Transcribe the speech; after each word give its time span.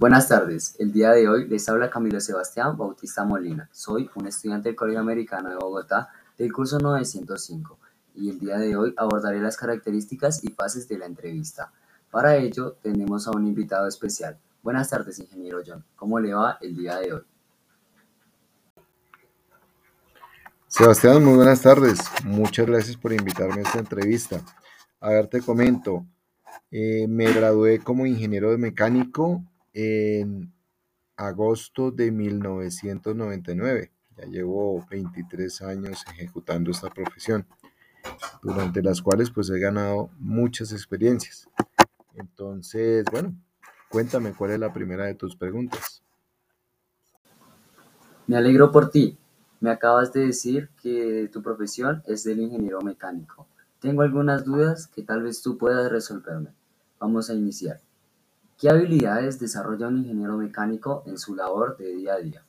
Buenas 0.00 0.28
tardes, 0.28 0.76
el 0.78 0.92
día 0.92 1.10
de 1.10 1.28
hoy 1.28 1.46
les 1.46 1.68
habla 1.68 1.90
Camilo 1.90 2.20
Sebastián 2.20 2.74
Bautista 2.74 3.22
Molina. 3.22 3.68
Soy 3.70 4.08
un 4.14 4.26
estudiante 4.26 4.70
del 4.70 4.74
Colegio 4.74 4.98
Americano 4.98 5.50
de 5.50 5.56
Bogotá 5.56 6.08
del 6.38 6.50
curso 6.54 6.78
905 6.78 7.78
y 8.14 8.30
el 8.30 8.38
día 8.38 8.56
de 8.56 8.74
hoy 8.76 8.94
abordaré 8.96 9.42
las 9.42 9.58
características 9.58 10.42
y 10.42 10.52
fases 10.52 10.88
de 10.88 10.96
la 10.96 11.04
entrevista. 11.04 11.70
Para 12.10 12.36
ello 12.36 12.78
tenemos 12.82 13.28
a 13.28 13.32
un 13.32 13.46
invitado 13.46 13.86
especial. 13.86 14.38
Buenas 14.62 14.88
tardes, 14.88 15.18
ingeniero 15.18 15.60
John. 15.66 15.84
¿Cómo 15.96 16.18
le 16.18 16.32
va 16.32 16.56
el 16.62 16.74
día 16.74 16.96
de 16.96 17.12
hoy? 17.12 17.22
Sebastián, 20.66 21.22
muy 21.22 21.36
buenas 21.36 21.60
tardes. 21.60 21.98
Muchas 22.24 22.64
gracias 22.64 22.96
por 22.96 23.12
invitarme 23.12 23.58
a 23.58 23.64
esta 23.64 23.80
entrevista. 23.80 24.40
A 24.98 25.10
ver, 25.10 25.26
te 25.26 25.42
comento. 25.42 26.06
Eh, 26.70 27.06
me 27.06 27.30
gradué 27.30 27.80
como 27.80 28.06
ingeniero 28.06 28.50
de 28.50 28.56
mecánico 28.56 29.44
en 29.72 30.52
agosto 31.16 31.90
de 31.90 32.10
1999. 32.10 33.92
Ya 34.16 34.24
llevo 34.26 34.84
23 34.90 35.62
años 35.62 36.04
ejecutando 36.12 36.70
esta 36.70 36.90
profesión, 36.90 37.46
durante 38.42 38.82
las 38.82 39.00
cuales 39.00 39.30
pues 39.30 39.50
he 39.50 39.58
ganado 39.58 40.10
muchas 40.18 40.72
experiencias. 40.72 41.48
Entonces, 42.14 43.04
bueno, 43.10 43.34
cuéntame 43.88 44.32
cuál 44.32 44.52
es 44.52 44.60
la 44.60 44.72
primera 44.72 45.06
de 45.06 45.14
tus 45.14 45.36
preguntas. 45.36 46.02
Me 48.26 48.36
alegro 48.36 48.70
por 48.70 48.90
ti. 48.90 49.18
Me 49.60 49.70
acabas 49.70 50.12
de 50.12 50.26
decir 50.26 50.70
que 50.82 51.28
tu 51.32 51.42
profesión 51.42 52.02
es 52.06 52.24
del 52.24 52.40
ingeniero 52.40 52.80
mecánico. 52.80 53.46
Tengo 53.80 54.02
algunas 54.02 54.44
dudas 54.44 54.86
que 54.86 55.02
tal 55.02 55.22
vez 55.22 55.42
tú 55.42 55.58
puedas 55.58 55.90
resolverme. 55.90 56.50
Vamos 56.98 57.28
a 57.28 57.34
iniciar. 57.34 57.80
¿Qué 58.60 58.68
habilidades 58.68 59.40
desarrolla 59.40 59.88
un 59.88 59.96
ingeniero 60.00 60.36
mecánico 60.36 61.02
en 61.06 61.16
su 61.16 61.34
labor 61.34 61.78
de 61.78 61.94
día 61.94 62.12
a 62.12 62.18
día? 62.18 62.46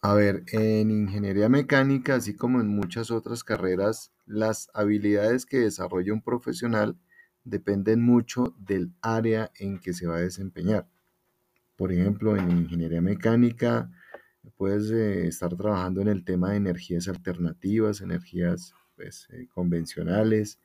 A 0.00 0.14
ver, 0.14 0.44
en 0.50 0.90
ingeniería 0.90 1.50
mecánica, 1.50 2.14
así 2.14 2.34
como 2.34 2.62
en 2.62 2.68
muchas 2.68 3.10
otras 3.10 3.44
carreras, 3.44 4.12
las 4.24 4.70
habilidades 4.72 5.44
que 5.44 5.58
desarrolla 5.58 6.14
un 6.14 6.22
profesional 6.22 6.96
dependen 7.44 8.00
mucho 8.00 8.54
del 8.58 8.94
área 9.02 9.50
en 9.58 9.78
que 9.78 9.92
se 9.92 10.06
va 10.06 10.16
a 10.16 10.20
desempeñar. 10.20 10.88
Por 11.76 11.92
ejemplo, 11.92 12.34
en 12.34 12.50
ingeniería 12.50 13.02
mecánica 13.02 13.90
puedes 14.56 14.90
eh, 14.90 15.26
estar 15.26 15.54
trabajando 15.54 16.00
en 16.00 16.08
el 16.08 16.24
tema 16.24 16.52
de 16.52 16.56
energías 16.56 17.08
alternativas, 17.08 18.00
energías 18.00 18.72
pues, 18.96 19.28
eh, 19.30 19.48
convencionales, 19.52 20.58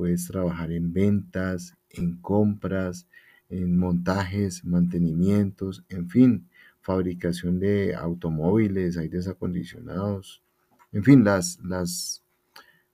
puedes 0.00 0.26
trabajar 0.28 0.72
en 0.72 0.94
ventas, 0.94 1.76
en 1.90 2.16
compras, 2.22 3.06
en 3.50 3.76
montajes, 3.76 4.64
mantenimientos, 4.64 5.84
en 5.90 6.08
fin, 6.08 6.48
fabricación 6.80 7.60
de 7.60 7.94
automóviles, 7.94 8.96
aires 8.96 9.28
acondicionados, 9.28 10.42
en 10.90 11.04
fin, 11.04 11.22
las, 11.22 11.58
las 11.62 12.24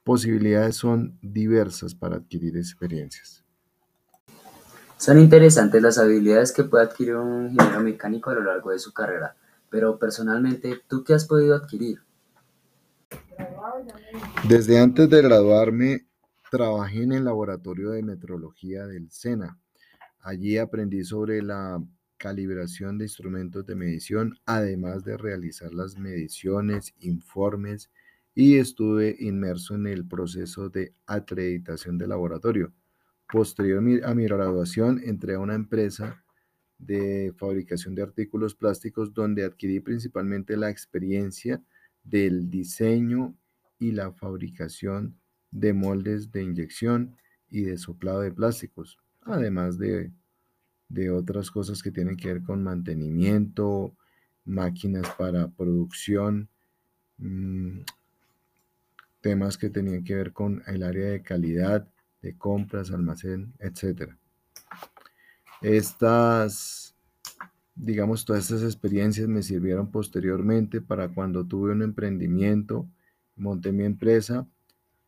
posibilidades 0.03 0.75
son 0.75 1.17
diversas 1.23 1.95
para 1.95 2.17
adquirir 2.17 2.57
experiencias. 2.57 3.45
Son 4.97 5.21
interesantes 5.21 5.81
las 5.81 5.99
habilidades 5.99 6.51
que 6.51 6.65
puede 6.65 6.87
adquirir 6.87 7.15
un 7.15 7.53
ingeniero 7.53 7.83
mecánico 7.83 8.31
a 8.31 8.35
lo 8.35 8.43
largo 8.43 8.73
de 8.73 8.81
su 8.81 8.93
carrera, 8.93 9.37
pero 9.71 9.97
personalmente, 9.97 10.83
¿tú 10.89 11.05
qué 11.05 11.15
has 11.15 11.25
podido 11.25 11.55
adquirir? 11.55 12.01
Desde 14.49 14.81
antes 14.81 15.09
de 15.09 15.23
graduarme 15.23 16.07
Trabajé 16.51 17.03
en 17.03 17.13
el 17.13 17.25
laboratorio 17.25 17.91
de 17.91 18.05
metrología 18.05 18.87
del 18.87 19.11
SENA. 19.11 19.59
Allí 20.21 20.59
aprendí 20.59 21.05
sobre 21.05 21.43
la 21.43 21.83
calibración 22.19 22.99
de 22.99 23.07
instrumentos 23.07 23.67
de 23.67 23.75
medición, 23.75 24.39
además 24.47 25.05
de 25.05 25.17
realizar 25.17 25.75
las 25.75 25.99
mediciones, 25.99 26.95
informes 27.01 27.91
y 28.35 28.59
estuve 28.59 29.17
inmerso 29.19 29.75
en 29.75 29.89
el 29.89 30.07
proceso 30.07 30.69
de 30.69 30.95
acreditación 31.07 31.99
del 31.99 32.11
laboratorio. 32.11 32.73
Posterior 33.29 33.83
a 34.05 34.15
mi 34.15 34.25
graduación, 34.25 35.01
entré 35.05 35.35
a 35.35 35.41
una 35.41 35.55
empresa 35.55 36.25
de 36.79 37.35
fabricación 37.37 37.95
de 37.97 38.03
artículos 38.03 38.55
plásticos 38.55 39.13
donde 39.13 39.45
adquirí 39.45 39.81
principalmente 39.81 40.57
la 40.57 40.71
experiencia 40.71 41.61
del 42.05 42.51
diseño 42.51 43.35
y 43.79 43.93
la 43.93 44.13
fabricación 44.13 45.19
de 45.57 45.73
moldes 45.73 46.31
de 46.33 46.43
inyección 46.43 47.17
y 47.49 47.63
de 47.63 47.79
soplado 47.79 48.21
de 48.21 48.31
plásticos, 48.31 48.99
además 49.23 49.79
de, 49.79 50.13
otras 51.11 51.51
cosas 51.51 51.83
que 51.83 51.91
tienen 51.91 52.17
que 52.17 52.29
ver 52.29 52.43
con 52.43 52.63
mantenimiento, 52.63 53.97
máquinas 54.45 55.09
para 55.17 55.49
producción, 55.49 56.49
mm, 57.19 57.81
temas 59.23 59.57
que 59.57 59.71
tenían 59.71 60.05
que 60.05 60.15
ver 60.15 60.33
con 60.33 60.63
el 60.67 60.83
área 60.83 61.09
de 61.09 61.23
calidad, 61.23 61.89
de 62.21 62.37
compras, 62.37 62.91
almacén, 62.91 63.55
etc. 63.59 64.13
Estas, 65.63 66.95
digamos, 67.75 68.27
todas 68.27 68.45
estas 68.45 68.63
experiencias 68.63 69.27
me 69.27 69.43
sirvieron 69.43 69.91
posteriormente 69.91 70.83
para 70.83 71.09
cuando 71.09 71.47
tuve 71.47 71.73
un 71.73 71.83
emprendimiento, 71.83 72.89
monté 73.37 73.73
mi 73.73 73.85
empresa 73.85 74.47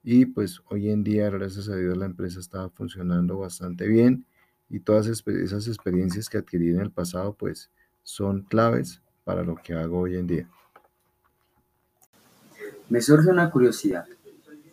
y 0.02 0.26
pues 0.26 0.60
hoy 0.70 0.90
en 0.90 1.02
día, 1.04 1.30
gracias 1.30 1.68
a 1.68 1.76
Dios, 1.76 1.96
la 1.96 2.06
empresa 2.06 2.40
está 2.40 2.68
funcionando 2.70 3.38
bastante 3.38 3.86
bien 3.86 4.26
y 4.68 4.80
todas 4.80 5.06
esas 5.06 5.66
experiencias 5.66 6.28
que 6.28 6.38
adquirí 6.38 6.70
en 6.70 6.80
el 6.80 6.90
pasado 6.90 7.34
pues 7.34 7.70
son 8.02 8.42
claves 8.42 9.02
para 9.24 9.42
lo 9.42 9.56
que 9.56 9.74
hago 9.74 10.00
hoy 10.00 10.16
en 10.16 10.26
día. 10.26 10.50
Me 12.88 13.02
surge 13.02 13.28
una 13.30 13.50
curiosidad. 13.50 14.06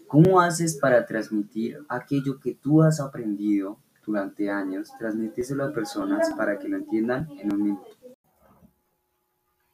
¿Cómo 0.08 0.40
haces 0.40 0.78
para 0.78 1.06
transmitir 1.06 1.84
aquello 1.90 2.40
que 2.40 2.56
tú 2.56 2.82
has 2.82 3.02
aprendido 3.02 3.80
durante 4.06 4.50
años, 4.50 4.92
transmitírselo 4.98 5.66
a 5.66 5.74
personas 5.74 6.32
para 6.38 6.58
que 6.58 6.70
lo 6.70 6.78
entiendan 6.78 7.28
en 7.38 7.54
un 7.54 7.64
minuto? 7.64 7.88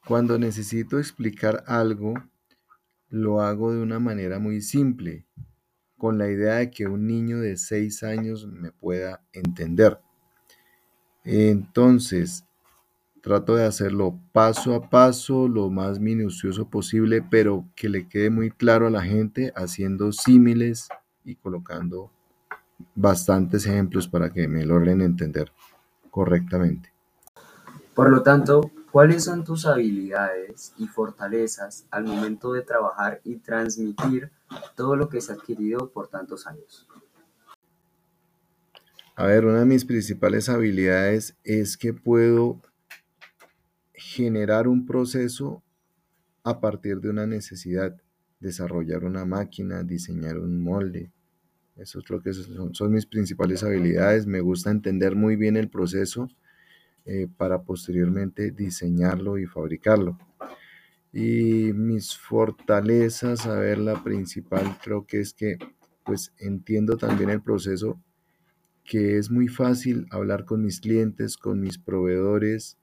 Cuando 0.08 0.36
necesito 0.38 0.98
explicar 0.98 1.62
algo, 1.68 2.14
lo 3.12 3.42
hago 3.42 3.74
de 3.74 3.82
una 3.82 3.98
manera 3.98 4.38
muy 4.38 4.62
simple, 4.62 5.26
con 5.98 6.16
la 6.16 6.30
idea 6.30 6.54
de 6.54 6.70
que 6.70 6.86
un 6.86 7.06
niño 7.06 7.40
de 7.40 7.58
6 7.58 8.02
años 8.04 8.46
me 8.46 8.72
pueda 8.72 9.22
entender. 9.34 10.00
Entonces, 11.22 12.46
trato 13.20 13.54
de 13.54 13.66
hacerlo 13.66 14.18
paso 14.32 14.74
a 14.74 14.88
paso, 14.88 15.46
lo 15.46 15.68
más 15.68 16.00
minucioso 16.00 16.70
posible, 16.70 17.22
pero 17.22 17.66
que 17.76 17.90
le 17.90 18.08
quede 18.08 18.30
muy 18.30 18.50
claro 18.50 18.86
a 18.86 18.90
la 18.90 19.02
gente, 19.02 19.52
haciendo 19.54 20.10
símiles 20.12 20.88
y 21.22 21.36
colocando 21.36 22.10
bastantes 22.94 23.66
ejemplos 23.66 24.08
para 24.08 24.32
que 24.32 24.48
me 24.48 24.64
logren 24.64 25.02
entender 25.02 25.52
correctamente. 26.10 26.90
Por 27.94 28.08
lo 28.08 28.22
tanto, 28.22 28.70
¿Cuáles 28.92 29.24
son 29.24 29.42
tus 29.42 29.64
habilidades 29.64 30.74
y 30.76 30.86
fortalezas 30.86 31.86
al 31.90 32.04
momento 32.04 32.52
de 32.52 32.60
trabajar 32.60 33.22
y 33.24 33.36
transmitir 33.36 34.30
todo 34.76 34.96
lo 34.96 35.08
que 35.08 35.22
se 35.22 35.32
ha 35.32 35.34
adquirido 35.36 35.90
por 35.90 36.08
tantos 36.08 36.46
años? 36.46 36.86
A 39.16 39.24
ver, 39.24 39.46
una 39.46 39.60
de 39.60 39.64
mis 39.64 39.86
principales 39.86 40.50
habilidades 40.50 41.38
es 41.42 41.78
que 41.78 41.94
puedo 41.94 42.60
generar 43.94 44.68
un 44.68 44.84
proceso 44.84 45.62
a 46.44 46.60
partir 46.60 47.00
de 47.00 47.08
una 47.08 47.26
necesidad, 47.26 47.96
desarrollar 48.40 49.04
una 49.04 49.24
máquina, 49.24 49.82
diseñar 49.84 50.36
un 50.36 50.60
molde. 50.60 51.10
Eso 51.76 52.00
es 52.00 52.10
lo 52.10 52.20
que 52.20 52.34
son, 52.34 52.74
son 52.74 52.92
mis 52.92 53.06
principales 53.06 53.62
habilidades. 53.62 54.26
Me 54.26 54.42
gusta 54.42 54.70
entender 54.70 55.16
muy 55.16 55.36
bien 55.36 55.56
el 55.56 55.70
proceso 55.70 56.28
eh, 57.04 57.28
para 57.36 57.62
posteriormente 57.62 58.50
diseñarlo 58.50 59.38
y 59.38 59.46
fabricarlo. 59.46 60.18
Y 61.12 61.72
mis 61.74 62.16
fortalezas, 62.16 63.46
a 63.46 63.58
ver, 63.58 63.78
la 63.78 64.02
principal 64.02 64.78
creo 64.82 65.04
que 65.06 65.20
es 65.20 65.34
que 65.34 65.58
pues 66.04 66.32
entiendo 66.38 66.96
también 66.96 67.30
el 67.30 67.42
proceso, 67.42 68.00
que 68.84 69.18
es 69.18 69.30
muy 69.30 69.48
fácil 69.48 70.06
hablar 70.10 70.44
con 70.44 70.64
mis 70.64 70.80
clientes, 70.80 71.36
con 71.36 71.60
mis 71.60 71.78
proveedores 71.78 72.78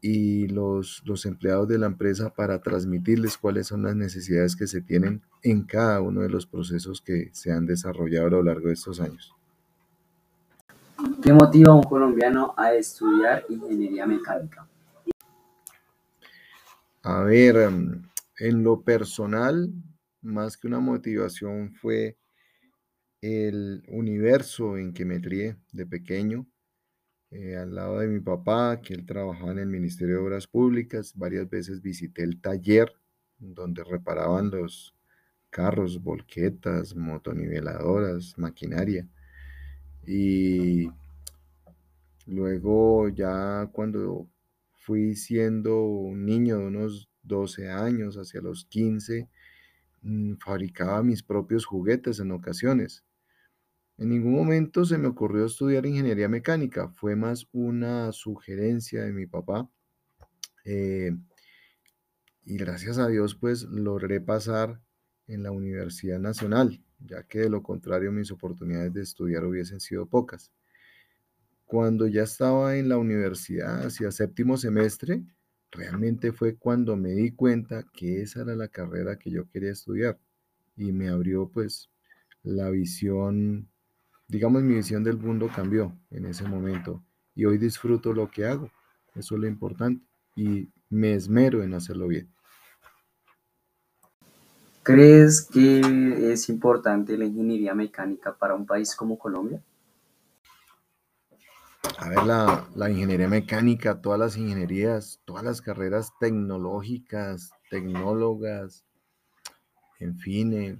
y 0.00 0.48
los, 0.48 1.02
los 1.04 1.26
empleados 1.26 1.68
de 1.68 1.78
la 1.78 1.86
empresa 1.86 2.30
para 2.30 2.60
transmitirles 2.60 3.36
cuáles 3.36 3.66
son 3.66 3.82
las 3.82 3.96
necesidades 3.96 4.56
que 4.56 4.66
se 4.66 4.80
tienen 4.80 5.22
en 5.42 5.62
cada 5.62 6.00
uno 6.00 6.22
de 6.22 6.30
los 6.30 6.46
procesos 6.46 7.00
que 7.00 7.30
se 7.32 7.52
han 7.52 7.66
desarrollado 7.66 8.26
a 8.26 8.30
lo 8.30 8.42
largo 8.42 8.68
de 8.68 8.74
estos 8.74 9.00
años. 9.00 9.34
¿Qué 11.22 11.32
motiva 11.34 11.72
a 11.72 11.74
un 11.74 11.82
colombiano 11.82 12.54
a 12.56 12.72
estudiar 12.74 13.44
ingeniería 13.50 14.06
mecánica? 14.06 14.66
A 17.02 17.22
ver, 17.22 17.56
em, 17.56 18.02
en 18.38 18.62
lo 18.62 18.82
personal, 18.82 19.70
más 20.22 20.56
que 20.56 20.66
una 20.66 20.80
motivación 20.80 21.72
fue 21.74 22.16
el 23.20 23.82
universo 23.88 24.76
en 24.78 24.92
que 24.92 25.04
me 25.04 25.20
crié 25.20 25.56
de 25.72 25.86
pequeño. 25.86 26.46
eh, 27.32 27.56
al 27.56 27.74
lado 27.74 28.00
de 28.00 28.08
mi 28.08 28.20
papá, 28.20 28.80
que 28.82 28.94
él 28.94 29.06
trabajaba 29.06 29.52
en 29.52 29.60
el 29.60 29.68
Ministerio 29.68 30.16
de 30.16 30.22
Obras 30.22 30.46
Públicas. 30.48 31.12
Varias 31.16 31.48
veces 31.48 31.80
visité 31.80 32.22
el 32.24 32.40
taller 32.40 32.92
donde 33.38 33.84
reparaban 33.84 34.50
los 34.50 34.94
carros, 35.50 36.02
volquetas, 36.02 36.96
motoniveladoras, 36.96 38.36
maquinaria. 38.38 39.06
Y 40.06 40.90
luego 42.30 43.08
ya 43.08 43.68
cuando 43.72 44.28
fui 44.72 45.14
siendo 45.16 45.82
un 45.84 46.24
niño 46.24 46.58
de 46.58 46.66
unos 46.66 47.10
12 47.22 47.70
años, 47.70 48.16
hacia 48.16 48.40
los 48.40 48.64
15, 48.66 49.28
mm, 50.02 50.34
fabricaba 50.36 51.02
mis 51.02 51.22
propios 51.22 51.66
juguetes 51.66 52.20
en 52.20 52.32
ocasiones. 52.32 53.04
En 53.98 54.08
ningún 54.10 54.32
momento 54.34 54.84
se 54.84 54.96
me 54.96 55.08
ocurrió 55.08 55.44
estudiar 55.46 55.84
ingeniería 55.86 56.28
mecánica, 56.28 56.88
fue 56.88 57.16
más 57.16 57.46
una 57.52 58.12
sugerencia 58.12 59.02
de 59.02 59.12
mi 59.12 59.26
papá. 59.26 59.70
Eh, 60.64 61.12
y 62.44 62.56
gracias 62.56 62.98
a 62.98 63.08
Dios, 63.08 63.34
pues 63.34 63.64
logré 63.64 64.20
pasar 64.20 64.80
en 65.26 65.42
la 65.42 65.50
Universidad 65.50 66.18
Nacional, 66.18 66.82
ya 66.98 67.24
que 67.24 67.40
de 67.40 67.50
lo 67.50 67.62
contrario 67.62 68.12
mis 68.12 68.30
oportunidades 68.30 68.92
de 68.94 69.02
estudiar 69.02 69.44
hubiesen 69.44 69.80
sido 69.80 70.06
pocas. 70.06 70.50
Cuando 71.70 72.08
ya 72.08 72.24
estaba 72.24 72.74
en 72.74 72.88
la 72.88 72.98
universidad, 72.98 73.86
hacia 73.86 74.10
séptimo 74.10 74.56
semestre, 74.56 75.22
realmente 75.70 76.32
fue 76.32 76.56
cuando 76.56 76.96
me 76.96 77.10
di 77.10 77.30
cuenta 77.30 77.84
que 77.92 78.22
esa 78.22 78.40
era 78.42 78.56
la 78.56 78.66
carrera 78.66 79.16
que 79.16 79.30
yo 79.30 79.48
quería 79.48 79.70
estudiar 79.70 80.18
y 80.76 80.90
me 80.90 81.08
abrió 81.08 81.48
pues 81.48 81.88
la 82.42 82.70
visión 82.70 83.68
digamos, 84.26 84.64
mi 84.64 84.74
visión 84.74 85.04
del 85.04 85.16
mundo 85.16 85.48
cambió 85.54 85.96
en 86.10 86.26
ese 86.26 86.42
momento 86.42 87.04
y 87.36 87.44
hoy 87.44 87.56
disfruto 87.56 88.12
lo 88.12 88.28
que 88.28 88.46
hago. 88.46 88.68
Eso 89.14 89.36
es 89.36 89.40
lo 89.40 89.46
importante 89.46 90.04
y 90.34 90.68
me 90.88 91.14
esmero 91.14 91.62
en 91.62 91.74
hacerlo 91.74 92.08
bien. 92.08 92.32
¿Crees 94.82 95.40
que 95.42 96.32
es 96.32 96.48
importante 96.48 97.16
la 97.16 97.26
ingeniería 97.26 97.74
mecánica 97.74 98.34
para 98.34 98.56
un 98.56 98.66
país 98.66 98.96
como 98.96 99.16
Colombia? 99.16 99.62
La, 102.10 102.90
ingeniería 102.90 103.28
mecánica, 103.28 104.00
todas 104.00 104.18
las 104.18 104.36
ingenierías, 104.36 105.20
todas 105.24 105.44
las 105.44 105.62
carreras 105.62 106.12
tecnológicas, 106.18 107.52
tecnólogas, 107.70 108.84
en 110.00 110.18
fin, 110.18 110.52
eh, 110.52 110.78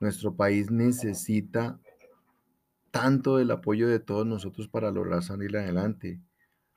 nuestro 0.00 0.34
país 0.34 0.70
necesita 0.70 1.78
tanto 2.90 3.36
del 3.36 3.52
apoyo 3.52 3.88
de 3.88 4.00
todos 4.00 4.26
nosotros 4.26 4.66
para 4.68 4.90
lograr 4.90 5.22
salir 5.22 5.56
adelante. 5.56 6.20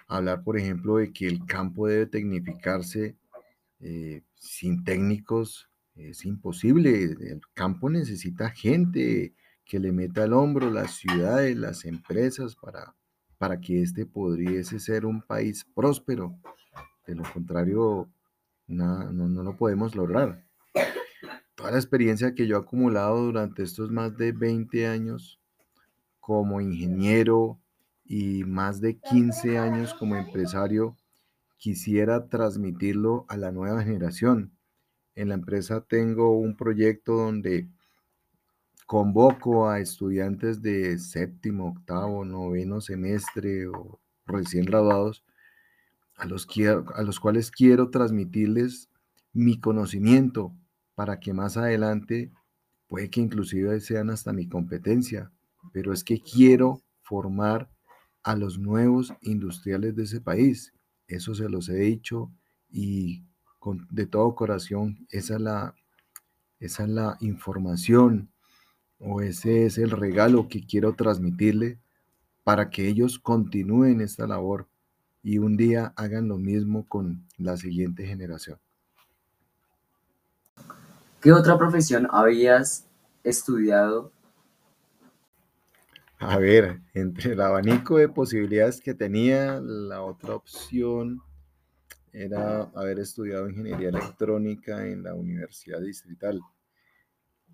Hablar, 0.07 0.43
por 0.43 0.57
ejemplo, 0.57 0.97
de 0.97 1.11
que 1.11 1.27
el 1.27 1.45
campo 1.45 1.87
debe 1.87 2.05
tecnificarse 2.05 3.17
eh, 3.79 4.21
sin 4.35 4.83
técnicos 4.83 5.69
es 5.95 6.23
imposible. 6.25 7.03
El 7.03 7.41
campo 7.53 7.89
necesita 7.89 8.51
gente 8.51 9.33
que 9.65 9.79
le 9.79 9.91
meta 9.91 10.25
el 10.25 10.33
hombro, 10.33 10.69
las 10.69 10.91
ciudades, 10.97 11.57
las 11.57 11.85
empresas, 11.85 12.55
para, 12.55 12.93
para 13.43 13.59
que 13.59 13.81
este 13.81 14.05
pudiese 14.05 14.79
ser 14.79 15.05
un 15.05 15.21
país 15.21 15.65
próspero. 15.75 16.39
De 17.05 17.13
lo 17.13 17.23
contrario, 17.23 18.09
no, 18.67 19.11
no 19.11 19.43
lo 19.43 19.57
podemos 19.57 19.97
lograr. 19.97 20.45
Toda 21.53 21.71
la 21.71 21.77
experiencia 21.77 22.35
que 22.35 22.47
yo 22.47 22.55
he 22.55 22.59
acumulado 22.61 23.17
durante 23.25 23.63
estos 23.63 23.91
más 23.91 24.15
de 24.15 24.31
20 24.31 24.87
años 24.87 25.41
como 26.21 26.61
ingeniero 26.61 27.59
y 28.05 28.45
más 28.45 28.79
de 28.79 28.97
15 28.97 29.57
años 29.57 29.93
como 29.93 30.15
empresario, 30.15 30.95
quisiera 31.57 32.29
transmitirlo 32.29 33.25
a 33.27 33.35
la 33.35 33.51
nueva 33.51 33.83
generación. 33.83 34.57
En 35.15 35.27
la 35.27 35.35
empresa 35.35 35.81
tengo 35.81 36.39
un 36.39 36.55
proyecto 36.55 37.17
donde 37.17 37.67
convoco 38.93 39.67
a 39.67 39.79
estudiantes 39.79 40.61
de 40.61 40.99
séptimo, 40.99 41.69
octavo, 41.69 42.23
noveno 42.23 42.79
semestre 42.79 43.65
o 43.65 43.99
recién 44.27 44.65
graduados, 44.65 45.25
a 46.15 46.27
los, 46.27 46.47
a 46.93 47.01
los 47.01 47.19
cuales 47.19 47.49
quiero 47.49 47.89
transmitirles 47.89 48.91
mi 49.31 49.59
conocimiento 49.59 50.55
para 50.93 51.19
que 51.19 51.33
más 51.33 51.57
adelante 51.57 52.31
puede 52.87 53.09
que 53.09 53.21
inclusive 53.21 53.79
sean 53.79 54.11
hasta 54.11 54.31
mi 54.31 54.47
competencia 54.47 55.31
pero 55.71 55.91
es 55.91 56.03
que 56.03 56.21
quiero 56.21 56.83
formar 57.01 57.71
a 58.21 58.35
los 58.35 58.59
nuevos 58.59 59.11
industriales 59.21 59.95
de 59.95 60.03
ese 60.03 60.21
país. 60.21 60.71
Eso 61.07 61.33
se 61.33 61.49
los 61.49 61.67
he 61.67 61.77
dicho 61.77 62.31
y 62.69 63.23
con, 63.57 63.87
de 63.89 64.05
todo 64.05 64.35
corazón, 64.35 65.07
esa 65.09 65.33
es, 65.33 65.41
la, 65.41 65.73
esa 66.59 66.83
es 66.83 66.89
la 66.89 67.17
información 67.21 68.29
o 69.03 69.21
ese 69.21 69.65
es 69.65 69.77
el 69.77 69.91
regalo 69.91 70.47
que 70.47 70.65
quiero 70.65 70.93
transmitirle 70.93 71.79
para 72.43 72.69
que 72.69 72.87
ellos 72.87 73.19
continúen 73.19 74.01
esta 74.01 74.27
labor 74.27 74.67
y 75.21 75.37
un 75.37 75.55
día 75.55 75.93
hagan 75.95 76.27
lo 76.27 76.37
mismo 76.37 76.87
con 76.87 77.25
la 77.37 77.57
siguiente 77.57 78.05
generación. 78.05 78.59
¿Qué 81.21 81.31
otra 81.31 81.57
profesión 81.57 82.07
habías 82.11 82.85
estudiado 83.23 84.11
a 86.25 86.37
ver, 86.37 86.79
entre 86.93 87.33
el 87.33 87.41
abanico 87.41 87.97
de 87.97 88.07
posibilidades 88.07 88.79
que 88.79 88.93
tenía, 88.93 89.59
la 89.59 90.01
otra 90.01 90.35
opción 90.35 91.21
era 92.13 92.61
haber 92.75 92.99
estudiado 92.99 93.49
ingeniería 93.49 93.89
electrónica 93.89 94.87
en 94.87 95.03
la 95.03 95.15
Universidad 95.15 95.81
Distrital. 95.81 96.39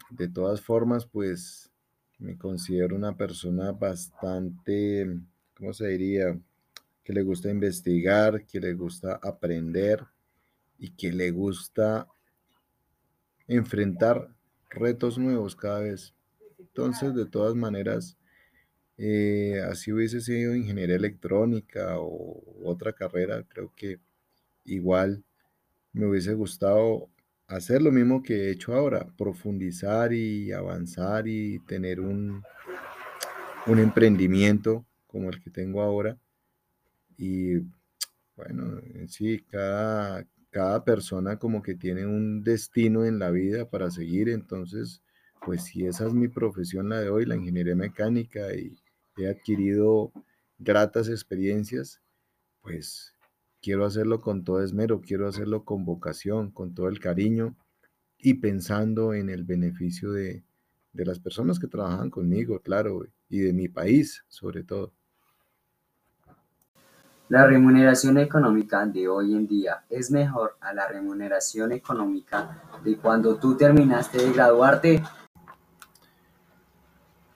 De 0.10 0.28
todas 0.28 0.62
formas, 0.62 1.06
pues 1.06 1.72
me 2.18 2.38
considero 2.38 2.96
una 2.96 3.16
persona 3.16 3.72
bastante, 3.72 5.08
¿cómo 5.56 5.74
se 5.74 5.88
diría? 5.88 6.40
Que 7.04 7.14
le 7.14 7.22
gusta 7.24 7.50
investigar, 7.50 8.46
que 8.46 8.60
le 8.60 8.74
gusta 8.74 9.20
aprender 9.22 10.06
y 10.78 10.92
que 10.92 11.12
le 11.12 11.32
gusta 11.32 12.08
enfrentar 13.48 14.30
retos 14.70 15.18
nuevos 15.18 15.56
cada 15.56 15.82
vez. 15.82 16.14
Entonces, 16.58 17.16
de 17.16 17.26
todas 17.26 17.56
maneras, 17.56 18.18
eh, 18.98 19.62
así 19.70 19.92
hubiese 19.92 20.22
sido 20.22 20.56
ingeniería 20.56 20.96
electrónica 20.96 22.00
o 22.00 22.44
otra 22.64 22.94
carrera, 22.94 23.44
creo 23.48 23.72
que 23.76 24.00
igual 24.66 25.24
me 25.94 26.08
hubiese 26.08 26.34
gustado 26.34 27.10
hacer 27.50 27.82
lo 27.82 27.92
mismo 27.92 28.22
que 28.22 28.48
he 28.48 28.52
hecho 28.52 28.74
ahora, 28.74 29.08
profundizar 29.18 30.14
y 30.14 30.52
avanzar 30.52 31.28
y 31.28 31.60
tener 31.60 32.00
un, 32.00 32.44
un 33.66 33.80
emprendimiento 33.80 34.86
como 35.08 35.30
el 35.30 35.42
que 35.42 35.50
tengo 35.50 35.82
ahora. 35.82 36.18
Y 37.18 37.56
bueno, 38.36 38.80
sí, 39.08 39.44
cada, 39.50 40.26
cada 40.52 40.86
persona 40.86 41.38
como 41.38 41.62
que 41.62 41.76
tiene 41.76 42.06
un 42.06 42.44
destino 42.44 43.04
en 43.04 43.18
la 43.20 43.32
vida 43.32 43.70
para 43.70 43.90
seguir, 43.90 44.30
entonces, 44.30 45.02
pues 45.44 45.64
si 45.64 45.86
esa 45.88 46.06
es 46.06 46.14
mi 46.14 46.28
profesión 46.28 46.90
la 46.90 47.02
de 47.02 47.10
hoy, 47.10 47.26
la 47.26 47.36
ingeniería 47.36 47.76
mecánica 47.76 48.54
y 48.54 48.78
he 49.18 49.28
adquirido 49.28 50.14
gratas 50.60 51.10
experiencias, 51.10 52.00
pues 52.62 53.16
quiero 53.62 53.86
hacerlo 53.86 54.22
con 54.22 54.44
todo 54.44 54.64
esmero, 54.64 55.02
quiero 55.02 55.28
hacerlo 55.28 55.64
con 55.66 55.86
vocación, 55.86 56.52
con 56.52 56.74
todo 56.74 56.88
el 56.88 57.00
cariño 57.00 57.56
y 58.18 58.36
pensando 58.36 59.14
en 59.14 59.30
el 59.30 59.44
beneficio 59.44 60.12
de, 60.12 60.44
de 60.94 61.06
las 61.06 61.20
personas 61.20 61.60
que 61.60 61.68
trabajan 61.68 62.10
conmigo, 62.10 62.60
claro, 62.60 63.06
y 63.30 63.40
de 63.40 63.54
mi 63.54 63.68
país 63.68 64.24
sobre 64.28 64.64
todo. 64.64 64.94
La 67.30 67.46
remuneración 67.46 68.18
económica 68.18 68.88
de 68.88 69.08
hoy 69.08 69.34
en 69.34 69.46
día 69.46 69.86
es 69.90 70.10
mejor 70.10 70.58
a 70.62 70.74
la 70.74 70.88
remuneración 70.88 71.72
económica 71.72 72.64
de 72.84 72.98
cuando 72.98 73.36
tú 73.36 73.56
terminaste 73.56 74.18
de 74.18 74.34
graduarte 74.34 75.04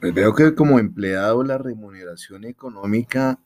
pues 0.03 0.13
veo 0.13 0.35
que 0.35 0.53
como 0.53 0.79
empleado 0.79 1.45
la 1.45 1.57
remuneración 1.57 2.43
económica 2.43 3.39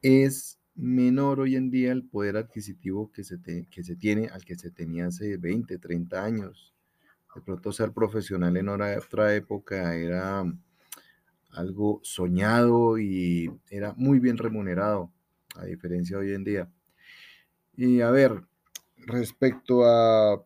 es 0.00 0.57
menor 0.78 1.40
hoy 1.40 1.56
en 1.56 1.70
día 1.70 1.90
el 1.90 2.04
poder 2.04 2.36
adquisitivo 2.36 3.10
que 3.10 3.24
se, 3.24 3.36
que 3.68 3.82
se 3.82 3.96
tiene 3.96 4.28
al 4.28 4.44
que 4.44 4.54
se 4.54 4.70
tenía 4.70 5.06
hace 5.06 5.36
20, 5.36 5.76
30 5.78 6.24
años. 6.24 6.72
De 7.34 7.42
pronto 7.42 7.72
ser 7.72 7.92
profesional 7.92 8.56
en 8.56 8.68
otra 8.68 9.34
época 9.34 9.94
era 9.96 10.44
algo 11.50 12.00
soñado 12.04 12.98
y 12.98 13.50
era 13.70 13.92
muy 13.96 14.20
bien 14.20 14.38
remunerado, 14.38 15.12
a 15.56 15.64
diferencia 15.64 16.18
hoy 16.18 16.32
en 16.32 16.44
día. 16.44 16.70
Y 17.76 18.00
a 18.00 18.10
ver, 18.10 18.44
respecto 18.96 19.84
a 19.84 20.44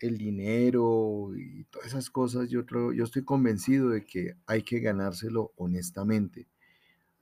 el 0.00 0.18
dinero 0.18 1.30
y 1.36 1.64
todas 1.64 1.88
esas 1.88 2.10
cosas, 2.10 2.50
yo, 2.50 2.64
yo 2.92 3.04
estoy 3.04 3.24
convencido 3.24 3.90
de 3.90 4.04
que 4.04 4.34
hay 4.46 4.62
que 4.62 4.80
ganárselo 4.80 5.52
honestamente. 5.56 6.48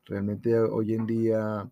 Realmente 0.05 0.59
hoy 0.59 0.95
en 0.95 1.07
día 1.07 1.71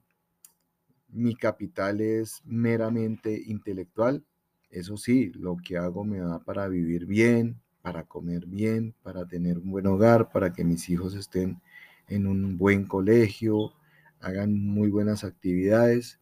mi 1.08 1.34
capital 1.34 2.00
es 2.00 2.40
meramente 2.44 3.42
intelectual. 3.46 4.24
Eso 4.70 4.96
sí, 4.96 5.32
lo 5.34 5.56
que 5.56 5.76
hago 5.76 6.04
me 6.04 6.18
da 6.18 6.38
para 6.38 6.68
vivir 6.68 7.06
bien, 7.06 7.60
para 7.82 8.04
comer 8.04 8.46
bien, 8.46 8.94
para 9.02 9.26
tener 9.26 9.58
un 9.58 9.70
buen 9.70 9.86
hogar, 9.86 10.30
para 10.30 10.52
que 10.52 10.64
mis 10.64 10.88
hijos 10.88 11.14
estén 11.14 11.60
en 12.06 12.26
un 12.26 12.56
buen 12.56 12.86
colegio, 12.86 13.72
hagan 14.20 14.54
muy 14.54 14.90
buenas 14.90 15.24
actividades, 15.24 16.20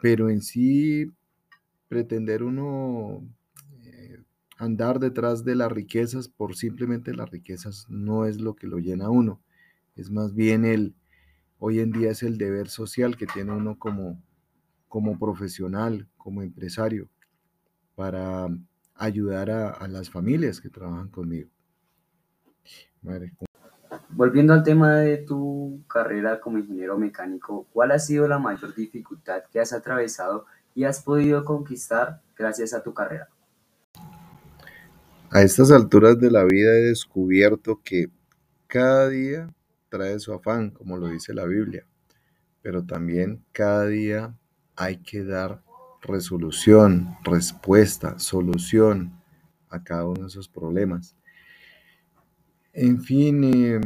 pero 0.00 0.30
en 0.30 0.40
sí 0.40 1.10
pretender 1.88 2.42
uno 2.42 3.22
eh, 3.82 4.22
andar 4.56 5.00
detrás 5.00 5.44
de 5.44 5.56
las 5.56 5.72
riquezas 5.72 6.28
por 6.28 6.56
simplemente 6.56 7.12
las 7.12 7.30
riquezas 7.30 7.86
no 7.90 8.26
es 8.26 8.40
lo 8.40 8.54
que 8.54 8.68
lo 8.68 8.78
llena 8.78 9.10
uno, 9.10 9.42
es 9.96 10.10
más 10.10 10.34
bien 10.34 10.64
el, 10.64 10.94
hoy 11.60 11.78
en 11.78 11.92
día 11.92 12.10
es 12.10 12.22
el 12.22 12.38
deber 12.38 12.68
social 12.68 13.16
que 13.16 13.26
tiene 13.26 13.52
uno 13.52 13.78
como, 13.78 14.20
como 14.88 15.18
profesional, 15.18 16.08
como 16.16 16.42
empresario, 16.42 17.08
para 17.94 18.48
ayudar 18.94 19.50
a, 19.50 19.86
las 19.86 20.10
familias 20.10 20.60
que 20.60 20.70
trabajan 20.70 21.08
conmigo. 21.08 21.50
Volviendo 24.10 24.52
al 24.52 24.62
tema 24.62 24.96
de 24.96 25.18
tu 25.18 25.82
carrera 25.86 26.40
como 26.40 26.58
ingeniero 26.58 26.98
mecánico, 26.98 27.66
¿cuál 27.72 27.92
ha 27.92 27.98
sido 27.98 28.26
la 28.26 28.38
mayor 28.38 28.74
dificultad 28.74 29.42
que 29.52 29.60
has 29.60 29.72
atravesado 29.72 30.46
y 30.74 30.84
has 30.84 31.02
podido 31.02 31.44
conquistar 31.44 32.20
gracias 32.36 32.72
a 32.72 32.82
tu 32.82 32.94
carrera? 32.94 33.28
A 35.30 35.42
estas 35.42 35.70
alturas 35.70 36.18
de 36.18 36.30
la 36.30 36.44
vida 36.44 36.72
he 36.72 36.88
descubierto 36.88 37.80
que 37.84 38.10
cada 38.66 39.08
día 39.08 39.48
trae 39.90 40.18
su 40.20 40.32
afán, 40.32 40.70
como 40.70 40.96
lo 40.96 41.08
dice 41.08 41.34
la 41.34 41.44
Biblia, 41.44 41.84
pero 42.62 42.84
también 42.84 43.44
cada 43.52 43.86
día 43.86 44.34
hay 44.76 44.98
que 44.98 45.24
dar 45.24 45.62
resolución, 46.00 47.16
respuesta, 47.24 48.18
solución 48.18 49.20
a 49.68 49.82
cada 49.82 50.06
uno 50.06 50.22
de 50.22 50.28
esos 50.28 50.48
problemas. 50.48 51.14
En 52.72 53.02
fin, 53.02 53.44
eh, 53.44 53.80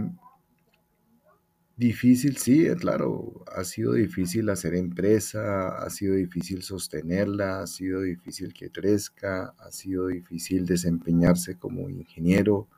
difícil, 1.76 2.36
sí, 2.36 2.68
claro, 2.78 3.44
ha 3.54 3.64
sido 3.64 3.94
difícil 3.94 4.48
hacer 4.50 4.74
empresa, 4.74 5.78
ha 5.78 5.90
sido 5.90 6.14
difícil 6.14 6.62
sostenerla, 6.62 7.60
ha 7.62 7.66
sido 7.66 8.02
difícil 8.02 8.52
que 8.52 8.70
crezca, 8.70 9.54
ha 9.58 9.70
sido 9.70 10.08
difícil 10.08 10.66
desempeñarse 10.66 11.56
como 11.56 11.88
ingeniero, 11.88 12.68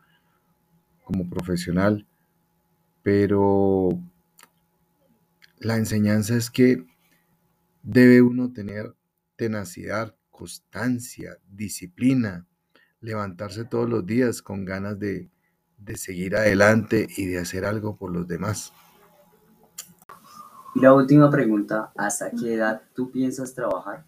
como 1.05 1.29
profesional, 1.29 2.07
pero 3.07 3.91
la 5.61 5.77
enseñanza 5.77 6.35
es 6.35 6.51
que 6.51 6.85
debe 7.85 8.21
uno 8.21 8.53
tener 8.53 8.97
tenacidad, 9.37 10.17
constancia, 10.29 11.39
disciplina, 11.49 12.49
levantarse 13.01 13.65
todos 13.65 13.89
los 13.89 14.05
días 14.05 14.43
con 14.43 14.65
ganas 14.65 14.99
de, 14.99 15.31
seguir 15.95 16.35
adelante 16.35 17.07
y 17.17 17.27
de 17.27 17.39
hacer 17.39 17.65
algo 17.65 17.97
por 17.97 18.11
los 18.11 18.27
demás. 18.27 18.73
Y 20.75 20.81
la 20.81 20.93
última 20.93 21.31
pregunta, 21.31 21.93
¿hasta 21.95 22.33
qué 22.33 22.55
edad 22.55 22.83
tú 22.93 23.13
piensas 23.13 23.55
trabajar? 23.55 24.05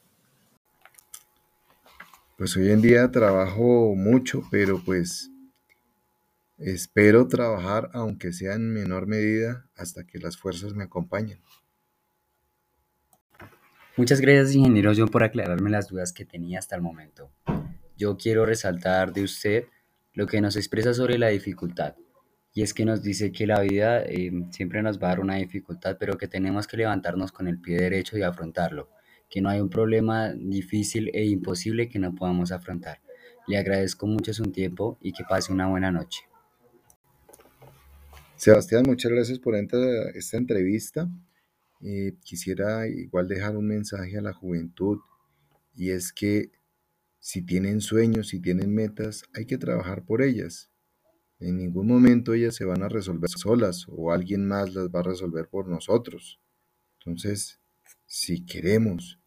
Pues 2.37 2.57
hoy 2.57 2.73
en 2.73 2.83
día 2.83 3.09
trabajo 3.13 3.95
mucho, 3.95 4.43
pero 4.51 4.83
pues 4.85 5.31
espero 6.59 7.29
trabajar, 7.29 7.91
aunque 7.93 8.33
sea 8.33 8.55
en 8.55 8.73
menor 8.73 9.07
medida, 9.07 9.67
hasta 9.77 10.05
que 10.05 10.19
las 10.19 10.37
fuerzas 10.37 10.75
me 10.75 10.85
acompañen. 10.85 11.41
Muchas 13.97 14.21
gracias, 14.21 14.55
ingeniero 14.55 14.93
John, 14.97 15.09
por 15.09 15.25
aclararme 15.25 15.71
las 15.71 15.89
dudas 15.89 16.13
que 16.13 16.25
tenía 16.25 16.61
hasta 16.61 16.77
el 16.77 16.83
momento. 16.83 17.33
Yo 17.97 18.17
quiero 18.17 18.47
resaltar 18.47 19.13
de 19.13 19.25
usted 19.25 19.65
lo 20.15 20.27
que 20.27 20.41
nos 20.41 20.57
expresa 20.57 20.95
sobre 20.95 21.19
la 21.19 21.29
dificultad. 21.29 21.97
Y 22.55 22.63
es 22.63 22.75
que 22.75 22.85
nos 22.85 23.03
dice 23.03 23.33
que 23.33 23.47
la 23.47 23.61
vida 23.61 24.03
eh, 24.03 24.31
siempre 24.51 24.83
nos 24.83 25.01
va 25.01 25.09
a 25.09 25.11
dar 25.11 25.21
una 25.21 25.37
dificultad, 25.37 25.97
pero 25.99 26.17
que 26.17 26.29
tenemos 26.29 26.67
que 26.67 26.77
levantarnos 26.77 27.33
con 27.33 27.49
el 27.49 27.61
pie 27.61 27.77
derecho 27.77 28.17
y 28.17 28.23
afrontarlo. 28.23 28.89
Que 29.29 29.41
no 29.41 29.49
hay 29.49 29.61
un 29.61 29.69
problema 29.69 30.33
difícil 30.33 31.11
e 31.13 31.25
imposible 31.27 31.89
que 31.89 31.99
no 31.99 32.15
podamos 32.15 32.53
afrontar. 32.53 33.01
Le 33.49 33.59
agradezco 33.59 34.07
mucho 34.07 34.33
su 34.33 34.45
tiempo 34.53 34.99
y 35.01 35.13
que 35.13 35.25
pase 35.25 35.53
una 35.53 35.69
buena 35.69 35.91
noche. 35.91 36.28
Sebastián, 38.39 38.85
muchas 38.87 39.11
gracias 39.11 39.41
por 39.41 39.57
esta 39.57 40.37
entrevista. 40.37 41.11
Eh, 41.81 42.15
quisiera 42.23 42.87
igual 42.87 43.27
dejar 43.27 43.57
un 43.57 43.67
mensaje 43.67 44.17
a 44.17 44.23
la 44.23 44.33
juventud 44.33 45.01
y 45.75 45.91
es 45.91 46.13
que 46.13 46.53
si 47.19 47.43
tienen 47.43 47.81
sueños, 47.81 48.29
si 48.29 48.39
tienen 48.39 48.73
metas, 48.73 49.25
hay 49.35 49.45
que 49.45 49.59
trabajar 49.59 50.05
por 50.05 50.23
ellas. 50.23 50.71
En 51.41 51.57
ningún 51.57 51.89
momento 51.89 52.33
ellas 52.33 52.55
se 52.55 52.65
van 52.65 52.85
a 52.85 52.89
resolver 52.89 53.29
solas 53.29 53.87
o 53.89 54.13
alguien 54.13 54.47
más 54.47 54.73
las 54.73 54.87
va 54.89 55.01
a 55.01 55.11
resolver 55.11 55.49
por 55.49 55.67
nosotros. 55.67 56.39
Entonces, 57.01 57.59
si 58.07 58.47
queremos 58.47 59.19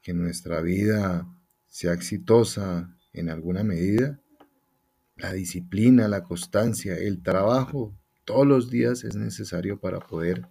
que 0.00 0.14
nuestra 0.14 0.62
vida 0.62 1.28
sea 1.66 1.92
exitosa 1.92 2.96
en 3.12 3.28
alguna 3.28 3.64
medida, 3.64 4.18
la 5.14 5.34
disciplina, 5.34 6.08
la 6.08 6.22
constancia, 6.22 6.96
el 6.96 7.22
trabajo 7.22 7.94
todos 8.26 8.46
los 8.46 8.68
días 8.70 9.04
es 9.04 9.16
necesario 9.16 9.80
para 9.80 10.00
poder 10.00 10.46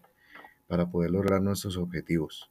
para 0.68 0.90
poder 0.90 1.12
lograr 1.12 1.44
nuestros 1.44 1.78
objetivos. 1.78 2.50